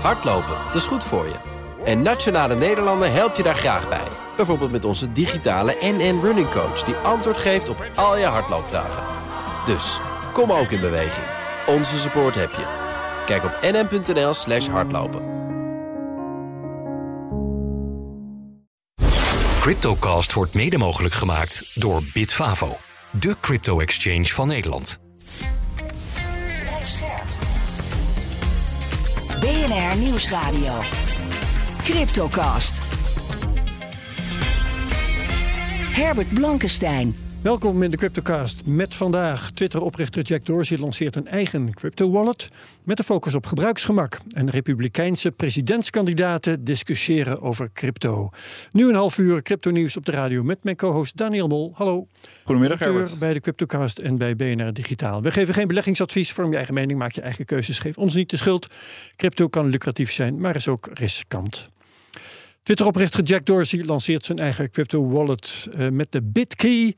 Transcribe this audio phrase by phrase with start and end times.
[0.00, 1.34] Hardlopen, dat is goed voor je.
[1.84, 4.08] En Nationale Nederlanden helpt je daar graag bij.
[4.36, 6.82] Bijvoorbeeld met onze digitale NN Running Coach...
[6.82, 9.02] die antwoord geeft op al je hardloopvragen.
[9.66, 10.00] Dus,
[10.32, 11.26] kom ook in beweging.
[11.66, 12.64] Onze support heb je.
[13.26, 15.34] Kijk op nn.nl slash hardlopen.
[19.60, 22.76] Cryptocast wordt mede mogelijk gemaakt door Bitfavo,
[23.10, 25.05] de crypto-exchange van Nederland.
[29.46, 30.82] BNR Nieuwsradio.
[31.84, 32.82] Cryptocast.
[35.92, 37.25] Herbert Blankenstein.
[37.46, 39.50] Welkom in de CryptoCast met vandaag.
[39.50, 42.48] Twitter-oprichter Jack Dorsey lanceert een eigen crypto-wallet
[42.84, 44.18] met een focus op gebruiksgemak.
[44.30, 48.30] En republikeinse presidentskandidaten discussiëren over crypto.
[48.72, 51.72] Nu een half uur crypto-nieuws op de radio met mijn co-host Daniel Mol.
[51.74, 52.06] Hallo.
[52.44, 53.18] Goedemiddag Herbert.
[53.18, 55.22] bij de CryptoCast en bij BNR Digitaal.
[55.22, 58.30] We geven geen beleggingsadvies, vorm je eigen mening, maak je eigen keuzes, geef ons niet
[58.30, 58.68] de schuld.
[59.16, 61.70] Crypto kan lucratief zijn, maar is ook riskant.
[62.66, 66.94] Twitter-oprichter Jack Dorsey lanceert zijn eigen crypto-wallet uh, met de BitKey.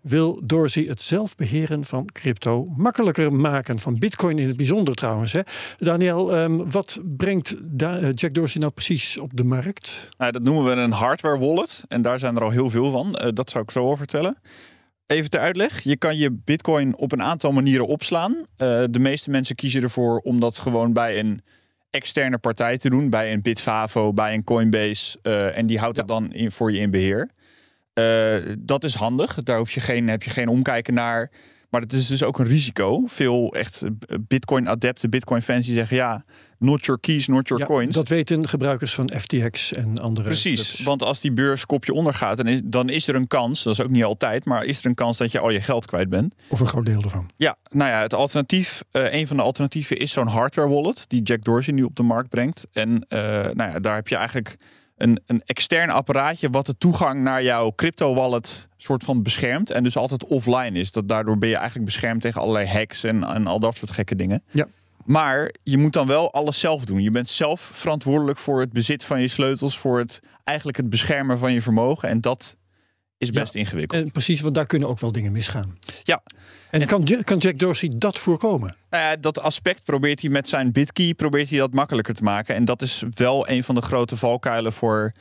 [0.00, 5.32] Wil Dorsey het zelfbeheren van crypto makkelijker maken, van Bitcoin in het bijzonder trouwens.
[5.32, 5.40] Hè?
[5.78, 10.08] Daniel, um, wat brengt uh, Jack Dorsey nou precies op de markt?
[10.18, 13.18] Nou, dat noemen we een hardware wallet en daar zijn er al heel veel van.
[13.22, 14.38] Uh, dat zou ik zo wel vertellen.
[15.06, 15.80] Even ter uitleg.
[15.80, 18.46] Je kan je bitcoin op een aantal manieren opslaan.
[18.56, 21.42] de meeste mensen kiezen ervoor om dat gewoon bij een
[21.92, 23.10] externe partij te doen.
[23.10, 25.18] Bij een Bitfavo, bij een Coinbase.
[25.22, 26.02] Uh, en die houdt ja.
[26.02, 27.30] dat dan in, voor je in beheer.
[27.94, 29.42] Uh, dat is handig.
[29.42, 31.30] Daar hoef je geen, heb je geen omkijken naar.
[31.72, 33.02] Maar het is dus ook een risico.
[33.06, 33.82] Veel echt
[34.20, 35.96] Bitcoin-adepten, Bitcoin-fans die zeggen...
[35.96, 36.24] ja,
[36.58, 37.94] not your keys, not your ja, coins.
[37.94, 40.26] Dat weten gebruikers van FTX en andere...
[40.26, 40.82] Precies, clubs.
[40.82, 42.36] want als die beurs kopje ondergaat...
[42.36, 44.44] Dan is, dan is er een kans, dat is ook niet altijd...
[44.44, 46.34] maar is er een kans dat je al je geld kwijt bent.
[46.48, 47.30] Of een groot deel ervan.
[47.36, 48.84] Ja, nou ja, het alternatief...
[48.92, 51.04] Uh, een van de alternatieven is zo'n hardware wallet...
[51.08, 52.66] die Jack Dorsey nu op de markt brengt.
[52.72, 54.56] En uh, nou ja, daar heb je eigenlijk...
[54.96, 59.82] Een, een extern apparaatje wat de toegang naar jouw crypto wallet soort van beschermt en
[59.82, 60.92] dus altijd offline is.
[60.92, 64.16] Dat daardoor ben je eigenlijk beschermd tegen allerlei hacks en, en al dat soort gekke
[64.16, 64.42] dingen.
[64.50, 64.66] Ja.
[65.04, 67.02] Maar je moet dan wel alles zelf doen.
[67.02, 71.38] Je bent zelf verantwoordelijk voor het bezit van je sleutels, voor het eigenlijk het beschermen
[71.38, 72.08] van je vermogen.
[72.08, 72.56] En dat
[73.22, 74.04] is best ja, ingewikkeld.
[74.04, 75.78] En precies, want daar kunnen ook wel dingen misgaan.
[76.02, 76.22] Ja.
[76.70, 78.76] En, en kan, kan Jack Dorsey dat voorkomen?
[78.90, 82.54] Nou ja, dat aspect probeert hij met zijn BitKey probeert hij dat makkelijker te maken.
[82.54, 85.12] En dat is wel een van de grote valkuilen voor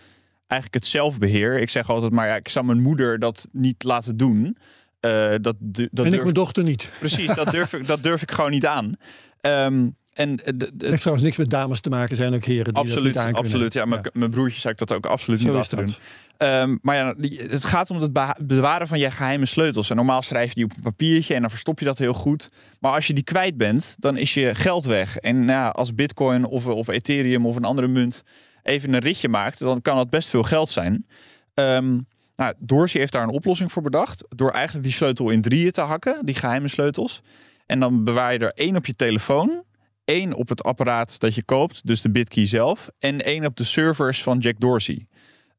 [0.47, 1.59] eigenlijk het zelfbeheer.
[1.59, 4.57] Ik zeg altijd maar, ja, ik zou mijn moeder dat niet laten doen.
[5.05, 6.13] Uh, dat, dat en durf...
[6.13, 6.91] ik mijn dochter niet.
[6.99, 8.95] Precies, dat durf ik, dat durf ik gewoon niet aan.
[9.41, 13.13] Um, en het heeft trouwens niks met dames te maken, zijn ook heren die absoluut,
[13.13, 14.01] dat Absoluut, ja, ja.
[14.13, 15.95] mijn broertje zou ik dat ook absoluut Zo niet laten doen.
[16.37, 17.15] Um, maar ja,
[17.49, 19.89] het gaat om het bewaren van je geheime sleutels.
[19.89, 22.49] En normaal schrijf je die op een papiertje en dan verstop je dat heel goed.
[22.79, 25.17] Maar als je die kwijt bent, dan is je geld weg.
[25.17, 28.23] En nou ja, als Bitcoin of, of Ethereum of een andere munt
[28.63, 31.05] even een ritje maakt, dan kan dat best veel geld zijn.
[31.53, 34.25] Um, nou, Dorsey heeft daar een oplossing voor bedacht.
[34.29, 37.21] Door eigenlijk die sleutel in drieën te hakken, die geheime sleutels.
[37.65, 39.63] En dan bewaar je er één op je telefoon,
[40.11, 43.63] één op het apparaat dat je koopt, dus de BitKey zelf, en één op de
[43.63, 45.05] servers van Jack Dorsey.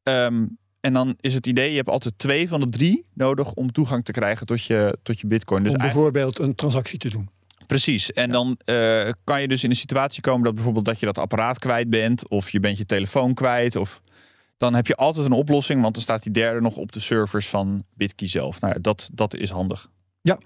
[0.03, 3.71] Um, en dan is het idee, je hebt altijd twee van de drie nodig om
[3.71, 5.63] toegang te krijgen tot je, tot je bitcoin.
[5.63, 7.29] Dus om bijvoorbeeld een transactie te doen.
[7.67, 8.11] Precies.
[8.11, 8.31] En ja.
[8.31, 11.59] dan uh, kan je dus in een situatie komen dat bijvoorbeeld dat je dat apparaat
[11.59, 14.01] kwijt bent, of je bent je telefoon kwijt, of
[14.57, 17.47] dan heb je altijd een oplossing, want dan staat die derde nog op de servers
[17.47, 18.61] van BitKey zelf.
[18.61, 19.89] Nou, dat, dat is handig.
[20.25, 20.37] Ja,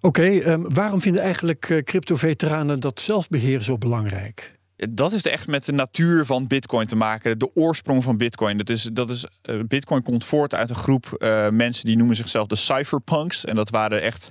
[0.00, 0.22] oké.
[0.22, 4.58] Um, waarom vinden eigenlijk uh, crypto-veteranen dat zelfbeheer zo belangrijk?
[4.90, 7.38] Dat is echt met de natuur van Bitcoin te maken.
[7.38, 8.58] De oorsprong van Bitcoin.
[8.58, 12.16] Dat is, dat is, uh, Bitcoin komt voort uit een groep uh, mensen die noemen
[12.16, 13.44] zichzelf de cypherpunks.
[13.44, 14.28] En dat waren echt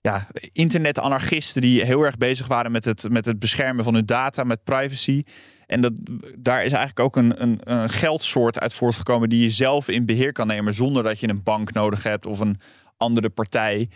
[0.00, 4.44] ja, internetanarchisten die heel erg bezig waren met het, met het beschermen van hun data,
[4.44, 5.22] met privacy.
[5.66, 5.92] En dat,
[6.38, 10.32] daar is eigenlijk ook een, een, een geldsoort uit voortgekomen die je zelf in beheer
[10.32, 12.60] kan nemen zonder dat je een bank nodig hebt of een
[12.96, 13.88] andere partij.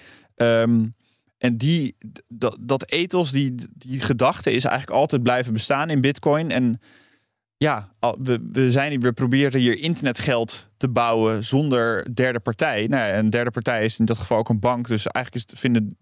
[0.43, 0.95] Um,
[1.39, 1.97] en die,
[2.29, 6.51] dat, dat ethos, die, die gedachte is eigenlijk altijd blijven bestaan in Bitcoin.
[6.51, 6.81] En
[7.57, 12.87] ja, we, we, zijn, we proberen hier internetgeld te bouwen zonder derde partij.
[12.87, 14.89] Nou, een derde partij is in dat geval ook een bank.
[14.89, 15.97] Dus eigenlijk is, vinden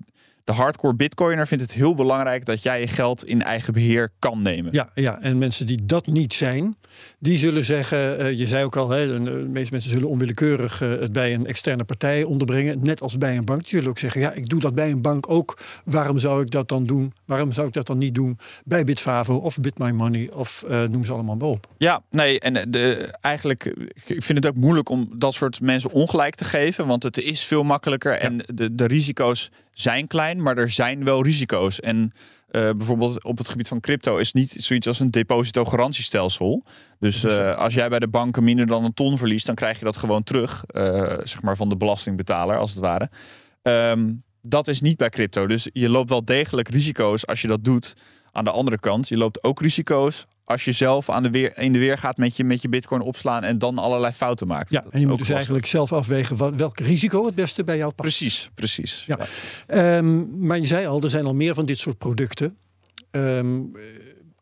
[0.49, 4.43] de hardcore bitcoiner vindt het heel belangrijk dat jij je geld in eigen beheer kan
[4.43, 4.73] nemen.
[4.73, 6.77] Ja, ja en mensen die dat niet zijn,
[7.19, 10.91] die zullen zeggen, uh, je zei ook al, hè, de meeste mensen zullen onwillekeurig uh,
[11.01, 13.61] het bij een externe partij onderbrengen, net als bij een bank.
[13.61, 15.59] Die zullen ook zeggen, ja, ik doe dat bij een bank ook.
[15.85, 17.13] Waarom zou ik dat dan doen?
[17.25, 21.13] Waarom zou ik dat dan niet doen bij Bitfavo of BitMyMoney of uh, noem ze
[21.13, 21.67] allemaal maar op?
[21.79, 23.65] Ja, nee, en de, eigenlijk,
[24.05, 27.45] ik vind het ook moeilijk om dat soort mensen ongelijk te geven, want het is
[27.45, 28.19] veel makkelijker ja.
[28.19, 31.81] en de, de risico's zijn klein, maar er zijn wel risico's.
[31.81, 31.97] En
[32.51, 36.65] uh, bijvoorbeeld op het gebied van crypto is niet zoiets als een depositogarantiestelsel.
[36.99, 39.85] Dus uh, als jij bij de banken minder dan een ton verliest, dan krijg je
[39.85, 40.83] dat gewoon terug, uh,
[41.23, 43.11] zeg maar van de belastingbetaler als het ware.
[43.63, 45.47] Um, dat is niet bij crypto.
[45.47, 47.95] Dus je loopt wel degelijk risico's als je dat doet.
[48.33, 51.73] Aan de andere kant, je loopt ook risico's als je zelf aan de weer, in
[51.73, 54.71] de weer gaat met je, met je bitcoin opslaan en dan allerlei fouten maakt.
[54.71, 57.93] Ja, en je moet dus eigenlijk zelf afwegen wat, welk risico het beste bij jou
[57.93, 58.19] past.
[58.19, 59.05] Precies, precies.
[59.07, 59.19] Ja.
[59.67, 62.57] Ehm, maar je zei al, er zijn al meer van dit soort producten.
[63.11, 63.73] Um,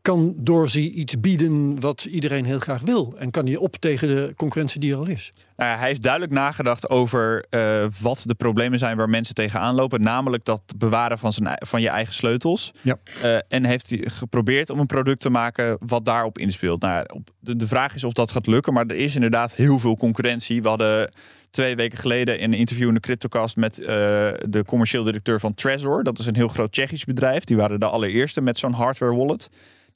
[0.06, 3.14] kan Dorsey iets bieden wat iedereen heel graag wil?
[3.19, 5.32] En kan hij op tegen de concurrentie die er al is?
[5.56, 10.03] Nou hij heeft duidelijk nagedacht over uh, wat de problemen zijn waar mensen tegenaan lopen.
[10.03, 12.73] Namelijk dat bewaren van, zijn, van je eigen sleutels.
[12.82, 12.99] Ja.
[13.25, 16.81] Uh, en heeft hij geprobeerd om een product te maken wat daarop inspeelt.
[16.81, 17.06] Nou,
[17.38, 18.73] de, de vraag is of dat gaat lukken.
[18.73, 20.62] Maar er is inderdaad heel veel concurrentie.
[20.62, 21.12] We hadden
[21.50, 25.55] twee weken geleden in een interview in de Cryptocast met uh, de commercieel directeur van
[25.55, 26.02] Trezor.
[26.02, 27.44] Dat is een heel groot Tsjechisch bedrijf.
[27.44, 29.49] Die waren de allereerste met zo'n hardware wallet.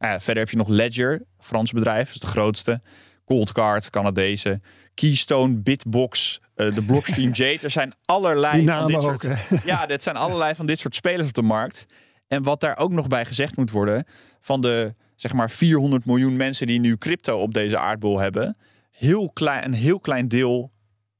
[0.04, 2.80] Uh, verder heb je nog Ledger, Frans bedrijf, is de grootste.
[3.24, 4.60] Coldcard, Canadese.
[4.94, 7.58] Keystone, Bitbox, uh, de Blockstream Jade.
[7.62, 9.64] Er zijn allerlei van dit ook, soort.
[9.64, 11.86] Ja, dit zijn allerlei van dit soort spelers op de markt.
[12.28, 14.04] En wat daar ook nog bij gezegd moet worden,
[14.40, 18.56] van de zeg maar 400 miljoen mensen die nu crypto op deze aardbol hebben,
[18.90, 20.72] heel klein, een heel klein deel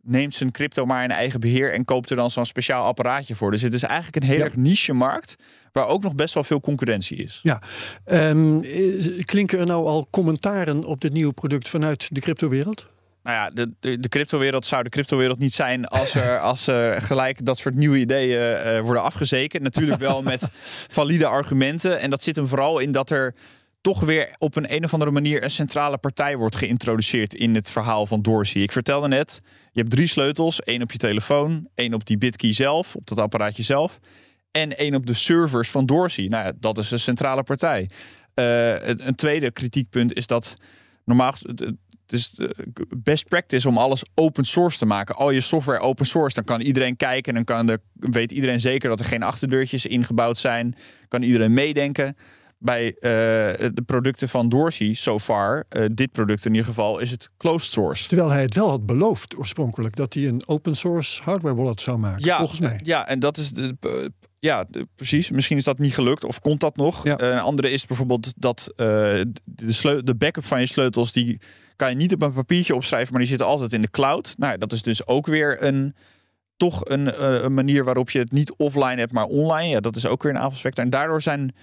[0.03, 3.51] neemt zijn crypto maar in eigen beheer en koopt er dan zo'n speciaal apparaatje voor.
[3.51, 4.51] Dus het is eigenlijk een hele ja.
[4.55, 5.37] niche markt
[5.73, 7.41] waar ook nog best wel veel concurrentie is.
[7.43, 7.63] Ja,
[8.07, 8.61] um,
[9.25, 12.89] klinken er nou al commentaren op dit nieuwe product vanuit de cryptowereld?
[13.23, 17.03] Nou ja, de, de, de cryptowereld zou de cryptowereld niet zijn als er, als er
[17.03, 19.63] gelijk dat soort nieuwe ideeën uh, worden afgezekerd.
[19.63, 20.49] Natuurlijk wel met
[20.89, 22.01] valide argumenten.
[22.01, 23.35] En dat zit hem vooral in dat er
[23.81, 27.71] toch weer op een een of andere manier een centrale partij wordt geïntroduceerd in het
[27.71, 28.63] verhaal van Dorsey.
[28.63, 29.41] Ik vertelde net,
[29.73, 30.63] je hebt drie sleutels.
[30.63, 33.99] één op je telefoon, één op die bitkey zelf, op dat apparaatje zelf.
[34.51, 36.27] En één op de servers van Dorsey.
[36.27, 37.91] Nou ja, dat is een centrale partij.
[38.35, 40.57] Uh, een tweede kritiekpunt is dat
[41.05, 41.35] normaal
[42.11, 42.41] het is
[42.97, 45.17] best practice om alles open source te maken.
[45.17, 48.61] Al je software open source, dan kan iedereen kijken en dan kan de, weet iedereen
[48.61, 50.75] zeker dat er geen achterdeurtjes ingebouwd zijn.
[51.09, 52.17] Kan iedereen meedenken
[52.59, 57.11] bij uh, de producten van Dorsey so far, uh, dit product in ieder geval, is
[57.11, 58.09] het closed source.
[58.09, 61.99] Terwijl hij het wel had beloofd oorspronkelijk dat hij een open source hardware wallet zou
[61.99, 62.81] maken, ja, volgens mij.
[62.83, 63.77] Ja, en dat is de,
[64.41, 65.31] ja, de, precies.
[65.31, 67.05] Misschien is dat niet gelukt of komt dat nog.
[67.05, 67.21] Ja.
[67.21, 69.33] een andere is bijvoorbeeld dat de,
[69.67, 71.41] sleu- de backup van je sleutels die
[71.77, 74.35] kan je niet op een papiertje opschrijven, maar die zitten altijd in de cloud.
[74.39, 75.95] Nou, dat is dus ook weer een
[76.57, 79.69] toch een, een manier waarop je het niet offline hebt, maar online.
[79.69, 80.85] Ja, dat is ook weer een aanvalsvector.
[80.85, 81.55] En daardoor zijn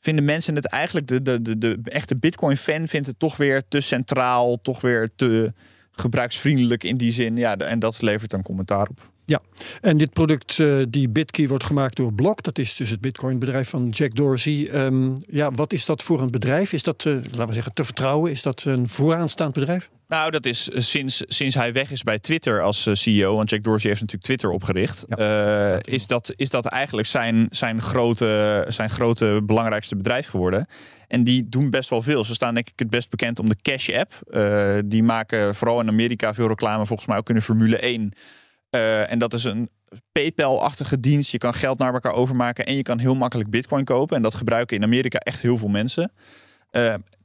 [0.00, 3.80] vinden mensen het eigenlijk, de, de, de, de echte Bitcoin-fan vindt het toch weer te
[3.80, 5.52] centraal, toch weer te
[5.90, 7.36] gebruiksvriendelijk in die zin.
[7.36, 9.10] Ja, en dat levert dan commentaar op.
[9.30, 9.40] Ja,
[9.80, 12.42] en dit product, uh, die BitKey, wordt gemaakt door Block.
[12.42, 14.70] Dat is dus het Bitcoin-bedrijf van Jack Dorsey.
[14.74, 16.72] Um, ja, wat is dat voor een bedrijf?
[16.72, 18.30] Is dat, uh, laten we zeggen, te vertrouwen?
[18.30, 19.90] Is dat een vooraanstaand bedrijf?
[20.08, 23.88] Nou, dat is sinds, sinds hij weg is bij Twitter als CEO, want Jack Dorsey
[23.88, 28.90] heeft natuurlijk Twitter opgericht, ja, uh, is, dat, is dat eigenlijk zijn, zijn, grote, zijn
[28.90, 30.66] grote belangrijkste bedrijf geworden.
[31.08, 32.24] En die doen best wel veel.
[32.24, 34.12] Ze staan denk ik het best bekend om de Cash App.
[34.30, 38.12] Uh, die maken vooral in Amerika veel reclame, volgens mij ook in de Formule 1.
[38.70, 39.70] En dat is een
[40.12, 41.30] PayPal-achtige dienst.
[41.30, 44.16] Je kan geld naar elkaar overmaken en je kan heel makkelijk Bitcoin kopen.
[44.16, 46.12] En dat gebruiken in Amerika echt heel veel mensen.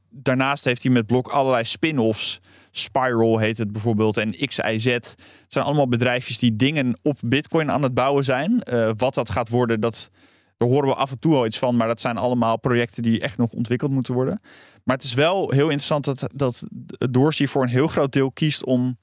[0.10, 2.42] daarnaast heeft hij met Blok allerlei spin-offs.
[2.78, 4.86] Spiral heet het bijvoorbeeld en XIZ.
[4.86, 5.16] Het
[5.48, 8.64] zijn allemaal bedrijfjes die dingen op Bitcoin aan het bouwen zijn.
[8.70, 10.10] Uh, wat dat gaat worden, dat,
[10.58, 11.76] daar horen we af en toe al iets van.
[11.76, 14.42] Maar dat zijn allemaal projecten die echt nog ontwikkeld moeten worden.
[14.84, 16.64] Maar het is wel heel interessant dat, dat
[17.12, 18.98] Dorsey voor een heel groot deel kiest om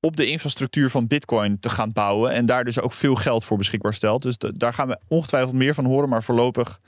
[0.00, 2.32] op de infrastructuur van Bitcoin te gaan bouwen.
[2.32, 4.22] En daar dus ook veel geld voor beschikbaar stelt.
[4.22, 6.08] Dus de, daar gaan we ongetwijfeld meer van horen.
[6.08, 6.80] Maar voorlopig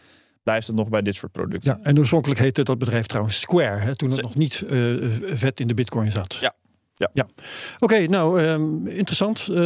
[0.42, 1.78] blijft het nog bij dit soort producten.
[1.80, 5.08] Ja, en oorspronkelijk heette dat bedrijf trouwens Square, hè, toen het Z nog niet uh,
[5.32, 6.34] vet in de bitcoin zat.
[6.34, 6.54] Ja.
[6.96, 7.10] Ja.
[7.14, 7.26] ja.
[7.74, 9.46] Oké, okay, nou um, interessant.
[9.50, 9.56] Uh,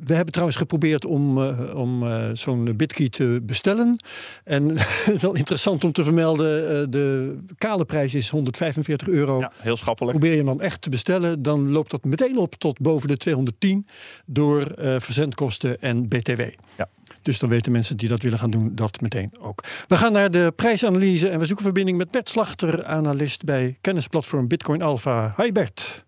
[0.00, 3.96] we hebben trouwens geprobeerd om, uh, om uh, zo'n bitkey te bestellen.
[4.44, 4.76] En
[5.20, 9.38] wel interessant om te vermelden, de kale prijs is 145 euro.
[9.38, 10.18] Ja, heel schappelijk.
[10.18, 13.16] Probeer je hem dan echt te bestellen, dan loopt dat meteen op tot boven de
[13.16, 13.86] 210
[14.26, 16.40] door verzendkosten en BTW.
[16.76, 16.88] Ja.
[17.22, 19.64] Dus dan weten mensen die dat willen gaan doen dat meteen ook.
[19.88, 24.48] We gaan naar de prijsanalyse en we zoeken verbinding met Bert Slachter, analist bij kennisplatform
[24.48, 25.34] Bitcoin Alpha.
[25.36, 26.04] Hi Bert.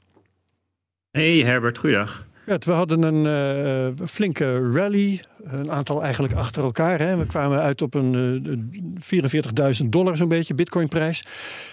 [1.14, 2.26] Hey Herbert, goeiedag.
[2.47, 3.25] Ja, we hadden een
[3.99, 6.99] uh, flinke rally, een aantal eigenlijk achter elkaar.
[6.99, 7.16] Hè.
[7.16, 8.14] We kwamen uit op een
[9.02, 11.25] uh, 44.000 dollar zo'n beetje, bitcoinprijs.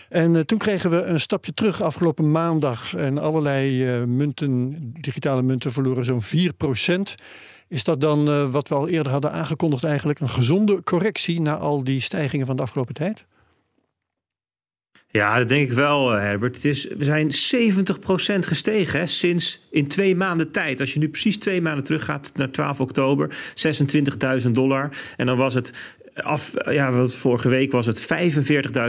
[0.10, 2.96] En uh, toen kregen we een stapje terug afgelopen maandag.
[2.96, 7.14] En allerlei munten, digitale munten verloren zo'n 4%
[7.68, 11.84] Is dat dan wat we al eerder hadden aangekondigd eigenlijk een gezonde correctie na al
[11.84, 13.26] die stijgingen van de afgelopen tijd?
[15.12, 16.56] Ja, dat denk ik wel, eh, Herbert.
[16.56, 20.80] Het is, we zijn 70% gestegen hè, sinds in twee maanden tijd.
[20.80, 24.90] Als je nu precies twee maanden teruggaat naar 12 oktober, 26.000 dollar.
[25.18, 25.74] En dan was het
[26.16, 28.00] af, ja, wat vorige week was het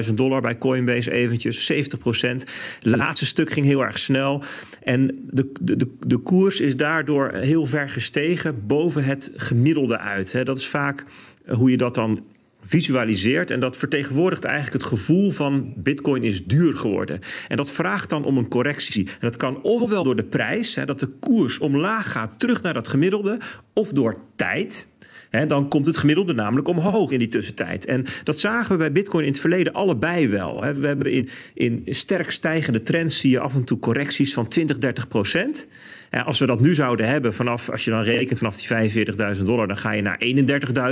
[0.09, 2.45] 45.000 dollar bij Coinbase eventjes, 70 procent.
[2.81, 4.43] Laatste stuk ging heel erg snel.
[4.83, 10.45] En de, de, de koers is daardoor heel ver gestegen boven het gemiddelde uit.
[10.45, 11.05] Dat is vaak
[11.47, 12.25] hoe je dat dan
[12.63, 13.51] visualiseert.
[13.51, 17.21] En dat vertegenwoordigt eigenlijk het gevoel van Bitcoin is duur geworden.
[17.49, 19.07] En dat vraagt dan om een correctie.
[19.07, 22.75] En dat kan ofwel door de prijs, hè, dat de koers omlaag gaat terug naar
[22.75, 23.39] dat gemiddelde,
[23.73, 24.91] of door tijd.
[25.47, 27.87] dan komt het gemiddelde namelijk omhoog in die tussentijd.
[27.87, 30.61] En dat zagen we bij Bitcoin in het verleden allebei wel.
[30.61, 34.79] We hebben in, in sterk stijgende trends zie je af en toe correcties van 20,
[34.79, 35.69] 30 procent.
[36.25, 38.91] Als we dat nu zouden hebben, vanaf, als je dan rekent vanaf die
[39.37, 40.21] 45.000 dollar, dan ga je naar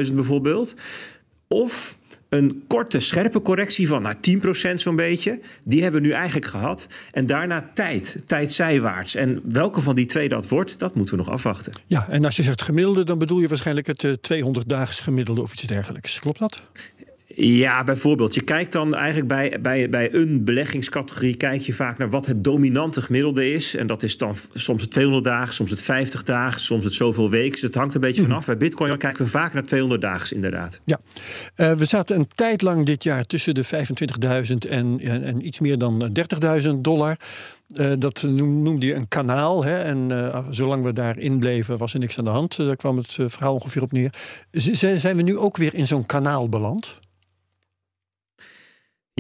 [0.06, 0.74] 31.000 bijvoorbeeld.
[1.54, 4.14] Of een korte, scherpe correctie van nou,
[4.72, 5.40] 10% zo'n beetje.
[5.64, 6.88] Die hebben we nu eigenlijk gehad.
[7.12, 9.14] En daarna tijd, tijd zijwaarts.
[9.14, 11.72] En welke van die twee dat wordt, dat moeten we nog afwachten.
[11.86, 15.52] Ja, en als je zegt gemiddelde, dan bedoel je waarschijnlijk het 200-daags eh, gemiddelde of
[15.52, 16.18] iets dergelijks.
[16.18, 16.62] Klopt dat?
[17.34, 18.34] Ja, bijvoorbeeld.
[18.34, 21.36] Je kijkt dan eigenlijk bij, bij, bij een beleggingscategorie...
[21.36, 23.76] kijk je vaak naar wat het dominante gemiddelde is.
[23.76, 26.60] En dat is dan soms het 200 dagen, soms het 50 dagen...
[26.60, 27.66] soms het zoveel weken.
[27.66, 28.46] Het hangt een beetje vanaf.
[28.46, 30.80] Bij bitcoin kijken we vaak naar 200 dagen inderdaad.
[30.84, 31.00] Ja,
[31.56, 33.70] uh, we zaten een tijd lang dit jaar tussen de 25.000
[34.68, 36.10] en, en, en, iets meer dan
[36.62, 37.16] 30.000 dollar...
[37.76, 39.64] Uh, dat noemde je een kanaal.
[39.64, 39.78] Hè?
[39.78, 42.56] En uh, zolang we daarin bleven, was er niks aan de hand.
[42.56, 44.14] daar kwam het verhaal ongeveer op neer.
[44.50, 47.00] Z zijn we nu ook weer in zo'n kanaal beland?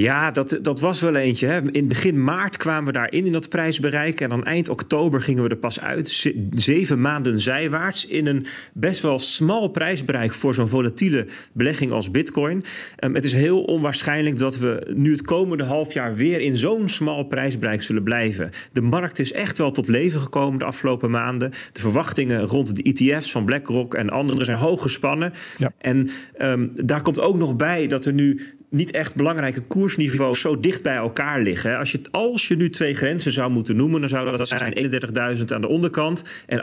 [0.00, 1.46] Ja, dat, dat was wel eentje.
[1.46, 1.72] Hè.
[1.72, 4.20] In begin maart kwamen we daarin in dat prijsbereik.
[4.20, 6.32] En dan eind oktober gingen we er pas uit.
[6.54, 12.64] Zeven maanden zijwaarts in een best wel smal prijsbereik voor zo'n volatiele belegging als Bitcoin.
[13.04, 16.88] Um, het is heel onwaarschijnlijk dat we nu het komende half jaar weer in zo'n
[16.88, 18.50] smal prijsbereik zullen blijven.
[18.72, 21.50] De markt is echt wel tot leven gekomen de afgelopen maanden.
[21.72, 25.32] De verwachtingen rond de ETF's van BlackRock en anderen zijn hoog gespannen.
[25.58, 25.72] Ja.
[25.78, 30.60] En um, daar komt ook nog bij dat er nu niet echt belangrijke koersniveaus zo
[30.60, 31.78] dicht bij elkaar liggen.
[31.78, 34.92] Als je, als je nu twee grenzen zou moeten noemen, dan zou dat zijn
[35.38, 36.60] 31.000 aan de onderkant en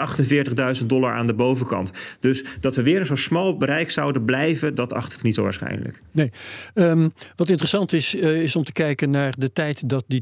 [0.79, 1.91] 48.000 dollar aan de bovenkant.
[2.19, 5.43] Dus dat we weer een zo smal bereik zouden blijven, dat acht ik niet zo
[5.43, 6.01] waarschijnlijk.
[6.11, 6.31] Nee.
[6.73, 10.21] Um, wat interessant is, uh, is om te kijken naar de tijd dat die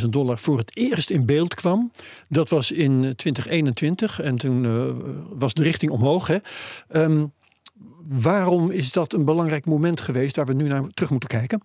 [0.00, 1.90] 42.000 dollar voor het eerst in beeld kwam.
[2.28, 4.90] Dat was in 2021 en toen uh,
[5.32, 6.26] was de richting omhoog.
[6.26, 6.36] Hè.
[6.92, 7.32] Um,
[8.08, 11.62] waarom is dat een belangrijk moment geweest waar we nu naar terug moeten kijken?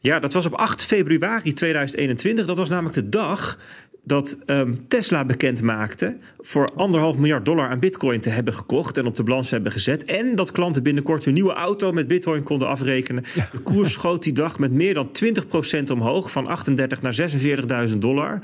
[0.00, 2.46] Ja, dat was op 8 februari 2021.
[2.46, 3.58] Dat was namelijk de dag
[4.04, 9.06] dat um, Tesla bekend maakte voor anderhalf miljard dollar aan bitcoin te hebben gekocht en
[9.06, 10.04] op de balans hebben gezet.
[10.04, 13.24] En dat klanten binnenkort hun nieuwe auto met bitcoin konden afrekenen.
[13.52, 15.08] De koers schoot die dag met meer dan
[15.88, 17.16] 20% omhoog, van 38 naar
[17.90, 18.40] 46.000 dollar.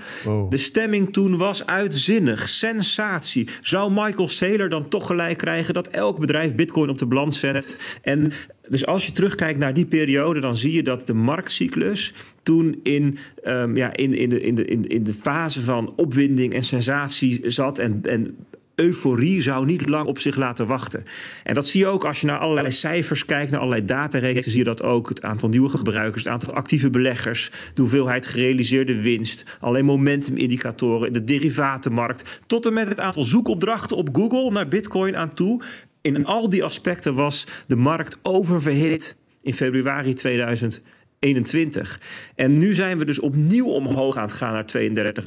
[0.49, 3.49] De stemming toen was uitzinnig, sensatie.
[3.63, 7.99] Zou Michael Saylor dan toch gelijk krijgen dat elk bedrijf bitcoin op de balans zet?
[8.03, 8.33] En
[8.71, 13.19] dus als je terugkijkt naar die periode, dan zie je dat de marktcyclus toen in,
[13.45, 17.79] um, ja, in, in, de, in, de, in, de fase van opwinding en sensatie zat.
[17.79, 18.37] En, en
[18.75, 21.05] euforie zou niet lang op zich laten wachten.
[21.45, 24.59] En dat zie je ook als je naar allerlei cijfers kijkt, naar allerlei datareekenen, zie
[24.59, 25.09] je dat ook.
[25.09, 31.25] Het aantal nieuwe gebruikers, het aantal actieve beleggers, de hoeveelheid gerealiseerde winst, alleen momentumindicatoren, de
[31.25, 35.63] derivatenmarkt, tot en met het aantal zoekopdrachten op Google naar Bitcoin aan toe
[36.03, 42.01] in al die aspecten was de markt oververhit in februari 2021.
[42.35, 45.25] En nu zijn we dus opnieuw omhoog aan het gaan naar 32,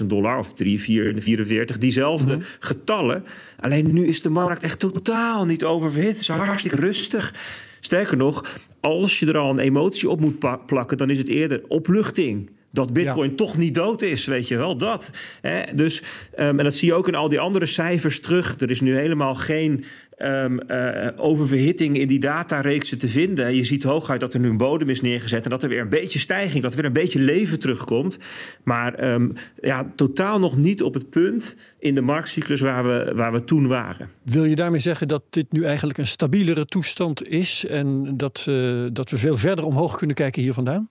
[0.00, 1.78] 42.000 dollar of 3, 4, 44.
[1.78, 2.44] Diezelfde mhm.
[2.58, 3.24] getallen.
[3.60, 6.10] Alleen nu is de markt echt totaal niet oververhit.
[6.10, 7.34] Het is hartstikke rustig.
[7.80, 11.62] Sterker nog, als je er al een emotie op moet plakken, dan is het eerder
[11.68, 15.10] opluchting dat Bitcoin toch niet dood is, weet je wel, dat.
[15.40, 15.74] Hè?
[15.74, 16.02] Dus,
[16.38, 18.60] um, en dat zie je ook in al die andere cijfers terug.
[18.60, 19.84] Er is nu helemaal geen
[20.18, 23.54] um, uh, oververhitting in die datareeksen te vinden.
[23.54, 25.88] Je ziet hooguit dat er nu een bodem is neergezet en dat er weer een
[25.88, 28.18] beetje stijging, dat er weer een beetje leven terugkomt.
[28.64, 33.32] Maar um, ja, totaal nog niet op het punt in de marktcyclus waar we, waar
[33.32, 34.10] we toen waren.
[34.22, 38.86] Wil je daarmee zeggen dat dit nu eigenlijk een stabielere toestand is en dat, uh,
[38.92, 40.88] dat we veel verder omhoog kunnen kijken hier vandaan?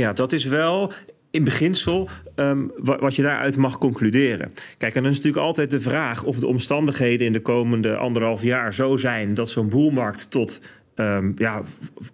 [0.00, 0.92] Ja, dat is wel
[1.30, 4.52] in beginsel ehm, wat, je daaruit mag concluderen.
[4.78, 8.42] Kijk, en dan is natuurlijk altijd de vraag of de omstandigheden in de komende anderhalf
[8.42, 10.60] jaar zo zijn dat zo'n boelmarkt tot
[10.96, 11.62] um, ja,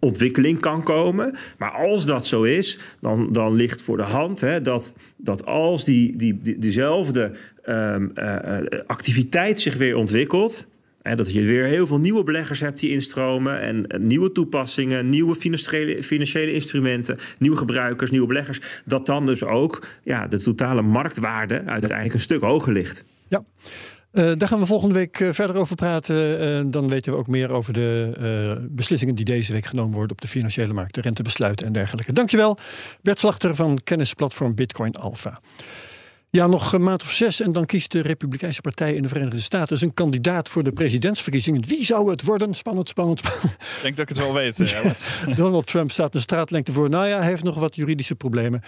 [0.00, 1.36] ontwikkeling kan komen.
[1.58, 5.84] Maar als dat zo is, dan, dan ligt voor de hand hè, dat, dat als
[5.84, 7.32] die, die, die, diezelfde
[7.66, 10.70] um, uh, activiteit zich weer ontwikkelt.
[11.02, 13.60] En dat je weer heel veel nieuwe beleggers hebt die instromen.
[13.60, 18.60] En, nieuwe toepassingen, nieuwe financiële, financiële instrumenten, nieuwe gebruikers, nieuwe beleggers.
[18.84, 23.04] Dat dan dus ook ja, de totale marktwaarde uiteindelijk een stuk hoger ligt.
[23.28, 23.44] Ja.
[24.12, 26.40] Uh, daar gaan we volgende week uh, verder over praten.
[26.40, 30.20] Uh, dan weten we ook meer over de beslissingen die deze week genomen worden op
[30.20, 32.12] de financiële markt, de rentebesluiten en dergelijke.
[32.12, 32.58] Dankjewel,
[33.02, 35.40] Bert Slachter van kennisplatform Bitcoin Alpha.
[36.36, 39.40] Ja, nog een maand of zes en dan kiest de Republikeinse Partij in de Verenigde
[39.40, 41.66] Staten dus een kandidaat voor de presidentsverkiezingen.
[41.66, 42.54] Wie zou het worden?
[42.54, 43.52] Spannend, spannend, spannend.
[43.52, 44.76] Ik denk dat ik het wel weet.
[45.36, 46.88] Donald Trump staat een straatlengte voor.
[46.88, 48.62] Nou ja, hij heeft nog wat juridische problemen.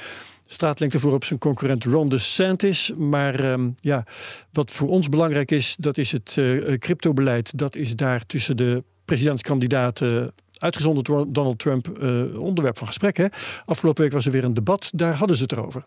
[0.47, 2.93] Straatlengte voor op zijn concurrent Ron DeSantis.
[2.97, 4.05] Maar um, ja,
[4.53, 7.59] wat voor ons belangrijk is, dat is het uh, cryptobeleid.
[7.59, 13.17] Dat is daar tussen de presidentskandidaten uitgezonderd door Donald Trump uh, onderwerp van gesprek.
[13.17, 13.27] Hè?
[13.65, 15.85] Afgelopen week was er weer een debat, daar hadden ze het erover.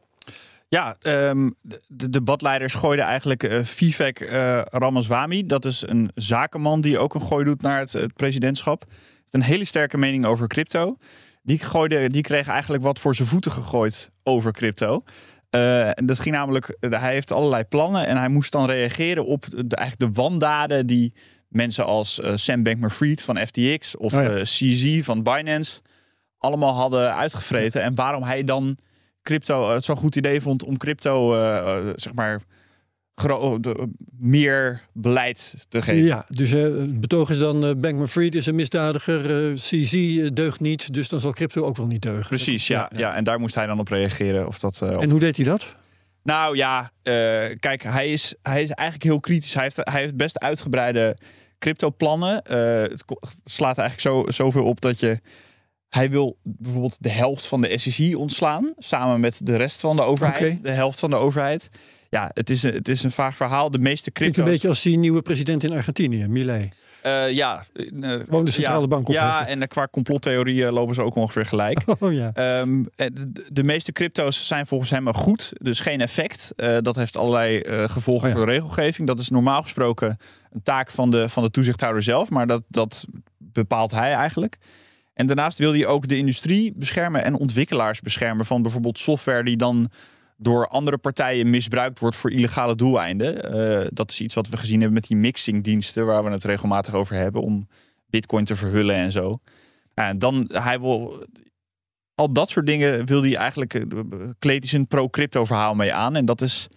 [0.69, 1.55] Ja, um,
[1.87, 5.45] de debatleiders gooiden eigenlijk uh, Vivek uh, Ramaswamy.
[5.45, 8.85] Dat is een zakenman die ook een gooi doet naar het, het presidentschap.
[8.87, 10.97] Heeft een hele sterke mening over crypto.
[11.41, 15.03] Die, gooide, die kreeg eigenlijk wat voor zijn voeten gegooid over crypto.
[15.51, 19.75] Uh, dat ging namelijk, hij heeft allerlei plannen en hij moest dan reageren op de,
[19.75, 21.13] eigenlijk de wandaden die
[21.47, 24.41] mensen als Sam Bankman-Fried van FTX of oh ja.
[24.41, 25.81] CZ van Binance
[26.37, 27.81] allemaal hadden uitgevreten.
[27.81, 28.77] En waarom hij dan
[29.27, 32.41] crypto het zo'n goed idee vond om crypto, uh, zeg maar,
[34.19, 36.05] meer beleid te geven.
[36.05, 40.59] Ja, dus uh, het betoog is dan uh, Bankman-Fried is een misdadiger, uh, CZ deugt
[40.59, 42.27] niet, dus dan zal crypto ook wel niet deugen.
[42.27, 42.99] Precies, ja, ja.
[42.99, 43.15] ja.
[43.15, 44.47] En daar moest hij dan op reageren.
[44.47, 45.75] Of dat, en hoe deed hij dat?
[46.23, 46.91] Nou ja,
[47.59, 49.53] kijk, hij is, hij is eigenlijk heel kritisch.
[49.53, 51.17] Hij heeft, hij heeft best uitgebreide
[51.59, 52.35] crypto plannen.
[52.35, 53.03] het
[53.43, 55.17] slaat eigenlijk zo, zoveel op dat je
[55.97, 60.01] hij wil bijvoorbeeld de helft van de SEC ontslaan, samen met de rest van de
[60.01, 60.37] overheid.
[60.37, 60.59] Okay.
[60.61, 61.69] De helft van de overheid.
[62.09, 63.71] Ja, het is een, het is een vaag verhaal.
[63.71, 64.45] De meeste crypto's...
[64.45, 66.69] een beetje als die nieuwe president in Argentinië, Milei.
[67.05, 67.63] Uh, ja.
[67.73, 69.13] Uh, Woon de centrale ja, bank op.
[69.13, 71.83] Ja, en qua complottheorieën lopen ze ook ongeveer gelijk.
[71.99, 72.59] Oh, ja.
[72.59, 76.53] Um, de, de, meeste crypto's zijn volgens hem goed, dus geen effect.
[76.55, 78.37] Uh, dat heeft allerlei gevolgen oh, ja.
[78.37, 79.07] voor de regelgeving.
[79.07, 80.17] Dat is normaal gesproken
[80.51, 83.05] een taak van de, van de toezichthouder zelf, maar dat, dat
[83.37, 84.57] bepaalt hij eigenlijk.
[85.17, 89.57] En daarnaast wil hij ook de industrie beschermen en ontwikkelaars beschermen van bijvoorbeeld software die
[89.57, 89.89] dan
[90.37, 93.55] door andere partijen misbruikt wordt voor illegale doeleinden.
[93.55, 96.93] Uh, dat is iets wat we gezien hebben met die mixingdiensten, waar we het regelmatig
[96.93, 97.67] over hebben, om
[98.09, 99.39] bitcoin te verhullen en zo.
[99.93, 101.25] En dan, hij wil,
[102.15, 103.83] al dat soort dingen wil hij eigenlijk, uh,
[104.39, 106.15] kleed hij zijn pro-crypto verhaal mee aan.
[106.15, 106.67] En dat is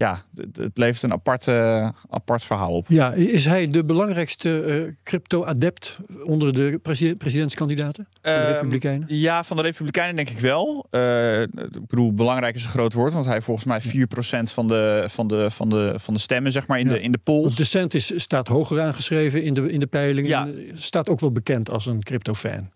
[0.00, 2.86] ja, het levert een apart, uh, apart verhaal op.
[2.88, 6.80] Ja, is hij de belangrijkste uh, crypto-adept onder de
[7.18, 8.08] presidentskandidaten?
[8.22, 9.04] Van de um, Republikeinen?
[9.08, 10.86] Ja, van de Republikeinen denk ik wel.
[10.90, 14.68] Uh, ik bedoel, belangrijk is een groot woord, want hij heeft volgens mij 4% van
[14.68, 16.92] de, van, de, van, de, van de stemmen zeg maar, in, ja.
[16.92, 17.56] de, in de polls.
[17.56, 20.30] De Centis staat hoger aangeschreven in de, in de peilingen.
[20.30, 20.48] Ja.
[20.74, 22.70] Staat ook wel bekend als een crypto-fan.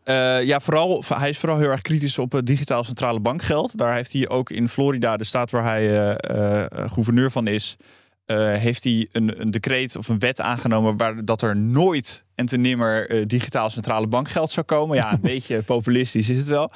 [0.45, 3.79] ja, vooral, hij is vooral heel erg kritisch op het digitaal centrale bankgeld.
[3.79, 6.17] Daar heeft hij ook in Florida, de staat waar hij
[7.15, 7.77] gouverneur van is,
[8.27, 12.47] uh, heeft hij een, een, decreet of een wet aangenomen waar dat er nooit en
[12.47, 14.97] te nimmer uh, digitaal centrale bankgeld zou komen.
[14.97, 16.71] Ja, een beetje populistisch is het wel.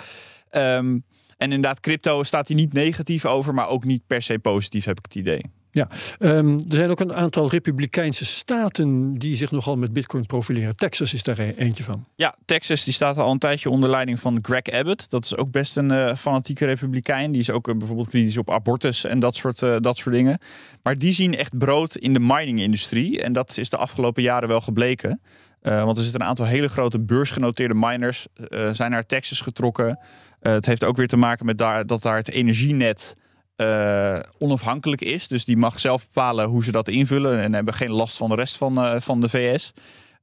[0.51, 1.05] Um,
[1.37, 4.99] en inderdaad, crypto staat hij niet negatief over, maar ook niet per se positief, heb
[4.99, 5.43] ik het idee.
[5.71, 10.77] Ja, um, er zijn ook een aantal republikeinse staten die zich nogal met bitcoin profileren.
[10.77, 12.07] Texas is daar eentje van.
[12.15, 15.11] Ja, Texas die staat al een tijdje onder leiding van Greg Abbott.
[15.11, 17.33] Dat is ook best een uh, fanatieke republikein.
[17.33, 20.39] Die is ook uh, bijvoorbeeld kritisch op abortus en dat soort, uh, dat soort dingen.
[20.83, 23.23] Maar die zien echt brood in de mining-industrie.
[23.23, 25.21] En dat is de afgelopen jaren wel gebleken.
[25.61, 28.27] want er zitten een aantal hele grote beursgenoteerde miners
[28.73, 29.99] zijn naar Texas getrokken.
[30.41, 33.17] het heeft ook weer te maken met daar, dat daar het energienet
[33.61, 35.29] uh, onafhankelijk is.
[35.29, 38.35] Dus die mag zelf bepalen hoe ze dat invullen en hebben geen last van de
[38.35, 39.73] rest van, uh, van de VS.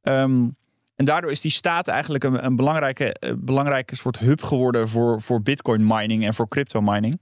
[0.03, 0.55] Um,
[0.95, 5.21] en daardoor is die staat eigenlijk een, een belangrijke, uh, belangrijke soort hub geworden voor,
[5.21, 7.21] voor bitcoin mining en voor crypto mining.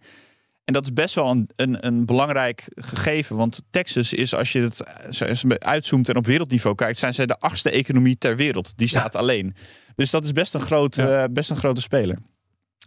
[0.63, 3.36] En dat is best wel een, een, een belangrijk gegeven.
[3.36, 7.69] Want Texas is, als je het uitzoomt en op wereldniveau kijkt, zijn zij de achtste
[7.69, 8.78] economie ter wereld.
[8.78, 9.19] Die staat ja.
[9.19, 9.56] alleen.
[9.95, 11.30] Dus dat is best een, groot, ja.
[11.30, 12.17] best een grote speler.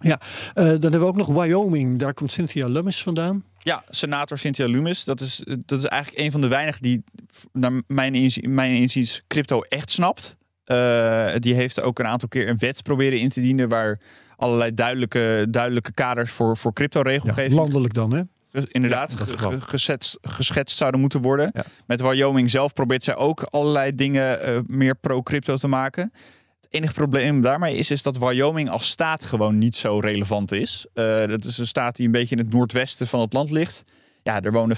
[0.03, 1.99] Ja, uh, dan hebben we ook nog Wyoming.
[1.99, 3.45] Daar komt Cynthia Lummis vandaan.
[3.59, 5.05] Ja, senator Cynthia Lummis.
[5.05, 7.05] Dat is, dat is eigenlijk een van de weinigen die
[7.53, 10.37] naar mijn, inziens, mijn inziens crypto echt snapt.
[10.65, 14.01] Eh, die heeft ook een aantal keer een wet proberen in te dienen waar
[14.37, 18.23] allerlei duidelijke, duidelijke kaders voor, voor Ja, crypto-regelgeving landelijk dan, hè?
[18.71, 21.51] inderdaad Ja, geschetst, zouden moeten worden.
[21.53, 21.65] Ja.
[21.87, 26.13] Met Wyoming zelf probeert zij ook allerlei dingen eh, meer pro-crypto te maken.
[26.67, 30.87] Het enige probleem daarmee is, is dat Wyoming als staat gewoon niet zo relevant is.
[30.95, 33.85] Eh, dat is een staat die een beetje in het noordwesten van het land ligt.
[34.23, 34.77] Ja, er wonen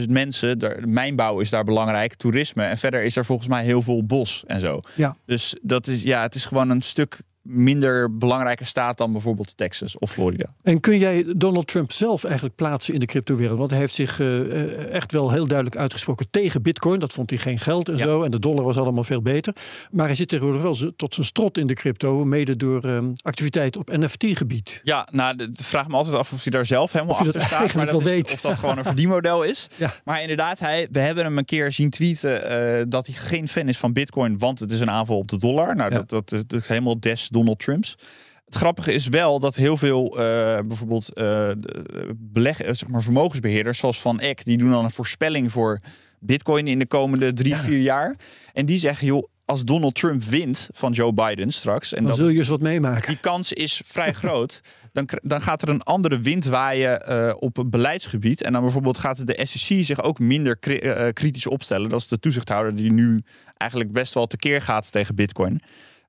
[0.00, 0.60] 500.000 mensen.
[0.60, 2.64] Er, mijnbouw is daar belangrijk, toerisme.
[2.64, 4.80] En verder is er volgens mij heel veel bos en zo.
[4.94, 5.16] Ja.
[5.26, 9.98] Dus dat is, ja, het is gewoon een stuk minder belangrijke staat dan bijvoorbeeld Texas
[9.98, 10.46] of Florida.
[10.62, 13.58] En kun jij Donald Trump zelf eigenlijk plaatsen in de cryptowereld?
[13.58, 16.98] Want hij heeft zich eh, eh, echt wel heel duidelijk uitgesproken tegen bitcoin.
[17.00, 18.04] Dat vond hij geen geld en Ja.
[18.04, 18.22] zo.
[18.22, 19.54] En de dollar was allemaal veel beter.
[19.90, 22.24] Maar hij zit tegenwoordig wel tot zijn strot in de crypto.
[22.24, 24.80] Mede door ehm, activiteit op NFT-gebied.
[24.82, 27.42] Ja, nou, de- de- vraag me altijd af of hij daar zelf helemaal Of achter
[27.42, 27.74] staat.
[27.74, 28.32] Maar dat is, weet.
[28.32, 29.68] Of dat gewoon een verdienmodel is.
[29.76, 29.92] Ja.
[30.04, 33.68] Maar inderdaad, hij, we hebben hem een keer zien tweeten eh, dat hij geen fan
[33.68, 35.76] is van bitcoin, want het is een aanval op de dollar.
[35.76, 35.96] Nou, Ja.
[35.96, 37.96] dat, dat, is, dat is helemaal des Donald Trumps.
[38.44, 43.78] Het grappige is wel dat heel veel eh, bijvoorbeeld de- beleg, eh, zeg maar vermogensbeheerders,
[43.78, 45.80] zoals Van Eck, die doen dan een voorspelling voor
[46.20, 47.58] bitcoin in de komende drie, Ja.
[47.58, 48.16] vier jaar.
[48.52, 52.16] En die zeggen, joh, als Donald Trump wint van Joe Biden straks, en Dan dat
[52.16, 53.08] zul je eens wat meemaken.
[53.08, 54.60] die kans is vrij groot.
[54.92, 58.42] Dan, dan gaat er een andere wind waaien op het beleidsgebied.
[58.42, 61.88] En dan bijvoorbeeld gaat de SEC zich ook minder kri- kritisch opstellen.
[61.88, 63.22] Dat is de toezichthouder die nu
[63.56, 65.60] eigenlijk best wel tekeer gaat tegen Bitcoin.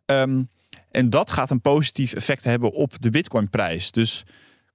[0.06, 0.44] Ehm,
[0.92, 3.92] en dat gaat een positief effect hebben op de Bitcoin-prijs.
[3.92, 4.24] Dus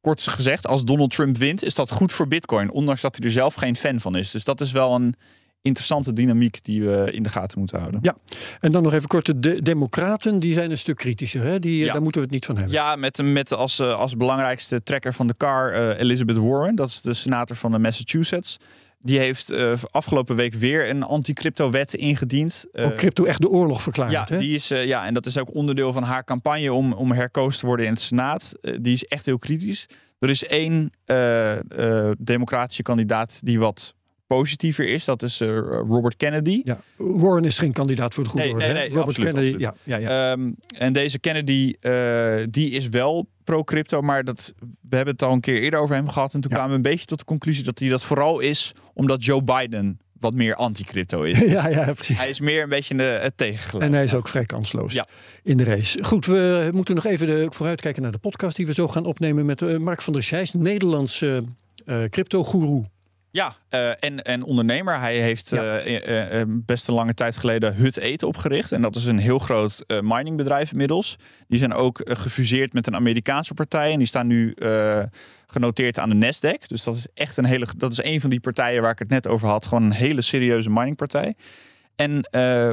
[0.00, 2.70] kort gezegd, als Donald Trump wint, is dat goed voor Bitcoin.
[2.70, 4.30] Ondanks dat hij er zelf geen fan van is.
[4.30, 5.14] Dus dat is wel een
[5.62, 8.00] interessante dynamiek die we in de gaten moeten houden.
[8.02, 8.16] Ja,
[8.60, 9.26] en dan nog even kort.
[9.26, 11.42] De de democraten die zijn een stuk kritischer.
[11.42, 11.58] Hè?
[11.58, 11.92] Die, Ja.
[11.92, 12.74] Daar moeten we het niet van hebben.
[12.74, 16.74] Ja, met, met als, eh, als belangrijkste trekker van de car eh, Elizabeth Warren.
[16.74, 18.56] Dat is de senator van de Massachusetts.
[19.04, 22.64] Die heeft eh, afgelopen week weer een anti-crypto-wet ingediend.
[22.72, 24.10] Ook crypto echt de oorlog verklaard.
[24.10, 24.38] ja, hè?
[24.38, 27.60] die is, eh, ja, en dat is ook onderdeel van haar campagne om, om herkozen
[27.60, 28.52] te worden in het Senaat.
[28.80, 29.86] Die is echt heel kritisch.
[30.18, 30.90] Er is één
[32.18, 33.94] democratische kandidaat die wat
[34.26, 35.04] positiever is.
[35.04, 35.40] Dat is
[35.88, 36.60] Robert Kennedy.
[36.64, 38.66] Ja, Warren is geen kandidaat voor de goede Nee, orde.
[38.66, 38.80] nee, hè?
[38.80, 39.78] nee, Robert absoluut, Kennedy, absoluut.
[39.84, 40.32] ja, ja, ja.
[40.32, 41.74] Ehm, en deze Kennedy,
[42.50, 44.52] die is wel pro-crypto, maar dat,
[44.88, 46.34] we hebben het al een keer eerder over hem gehad.
[46.34, 46.56] En toen Ja.
[46.56, 49.98] kwamen we een beetje tot de conclusie dat hij dat vooral is omdat Joe Biden
[50.18, 51.38] wat meer anti-crypto is.
[51.56, 52.18] ja, ja, precies.
[52.18, 53.84] Hij is meer een beetje de, het tegengeluid.
[53.90, 55.06] En hij is ook vrij kansloos Ja.
[55.42, 56.04] in de race.
[56.04, 59.46] Goed, we moeten nog even de, vooruitkijken naar de podcast die we zo gaan opnemen
[59.46, 61.44] met eh, Mark van der Scheijs, Nederlandse
[61.84, 62.84] eh crypto-goeroe.
[63.34, 64.98] Ja, eh, en, en ondernemer.
[64.98, 65.78] Hij heeft Ja.
[65.78, 68.72] eh, eh, best een lange tijd geleden Hut Eten opgericht.
[68.72, 71.16] En dat is een heel groot miningbedrijf inmiddels.
[71.48, 73.92] Die zijn ook gefuseerd met een Amerikaanse partij.
[73.92, 74.56] En die staan nu
[75.46, 76.66] genoteerd aan de Nasdaq.
[76.66, 77.66] Dus dat is echt een hele.
[77.76, 79.66] Dat is een van die partijen waar ik het net over had.
[79.66, 81.34] Gewoon een hele serieuze miningpartij.
[81.96, 82.28] En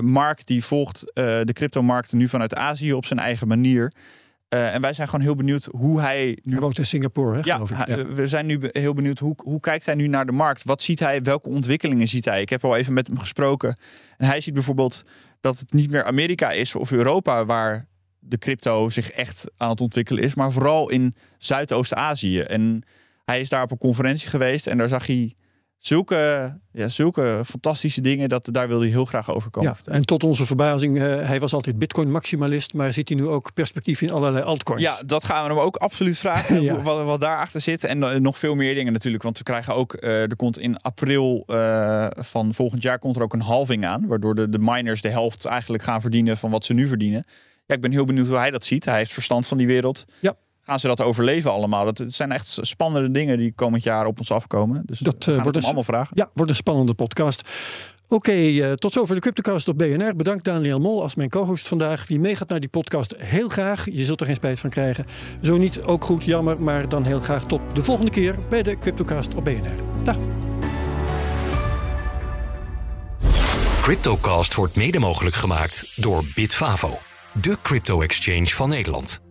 [0.05, 3.91] Mark die volgt de cryptomarkten nu vanuit Azië op zijn eigen manier.
[4.51, 7.41] Eh, en wij zijn gewoon heel benieuwd hoe hij nu Hij woont in Singapore, hè,
[7.43, 7.77] ja, geloof ik.
[7.77, 10.63] hij- we zijn nu heel benieuwd hoe, hoe kijkt hij nu naar de markt?
[10.63, 11.21] Wat ziet hij?
[11.21, 12.41] Welke ontwikkelingen ziet hij?
[12.41, 13.75] Ik heb al even met hem gesproken.
[14.17, 15.03] En hij ziet bijvoorbeeld
[15.41, 17.87] dat het niet meer Amerika is of Europa waar
[18.19, 22.39] de crypto zich echt aan het ontwikkelen is, maar vooral in Zuidoost-Azië.
[22.39, 22.83] En
[23.25, 25.33] hij is daar op een conferentie geweest en daar zag hij
[25.85, 29.75] zulke, ja, zulke fantastische dingen dat daar wil hij heel graag over komen.
[29.85, 33.53] Ja, en tot onze verbazing, eh, hij was altijd bitcoin-maximalist, maar ziet hij nu ook
[33.53, 34.81] perspectief in allerlei altcoins.
[34.81, 36.61] Ja, dat gaan we hem ook absoluut vragen.
[36.61, 36.73] Ja.
[36.73, 37.83] hoe- wat, wat daarachter zit.
[37.83, 39.23] En eh, nog veel meer dingen natuurlijk.
[39.23, 39.93] Want we krijgen ook.
[39.93, 44.07] eh, er komt in april eh, van volgend jaar komt er ook een halving aan.
[44.07, 47.25] Waardoor de, de miners de helft eigenlijk gaan verdienen van wat ze nu verdienen.
[47.65, 48.85] Ja, ik ben heel benieuwd hoe hij dat ziet.
[48.85, 50.05] Hij heeft verstand van die wereld.
[50.19, 50.35] Ja.
[50.63, 51.85] Gaan ze dat overleven allemaal?
[51.85, 54.81] Dat, het zijn echt spannende dingen die komend jaar op ons afkomen.
[54.85, 56.17] Dus Dat, we eh, gaan wordt het hem allemaal vragen.
[56.17, 57.49] Ja, wordt een spannende podcast.
[58.07, 60.15] Oké, eh, tot zover de Cryptocast op BNR.
[60.15, 62.07] Bedankt Daniel Mol als mijn co-host vandaag.
[62.07, 63.85] Wie meegaat naar die podcast, heel graag.
[63.91, 65.05] Je zult er geen spijt van krijgen.
[65.41, 66.61] Zo niet, ook goed, jammer.
[66.61, 70.03] Maar dan heel graag tot de volgende keer bij de Cryptocast op BNR.
[70.03, 70.17] Dag.
[73.81, 76.97] Cryptocast wordt mede mogelijk gemaakt door Bitfavo,
[77.31, 79.30] de crypto-exchange van Nederland.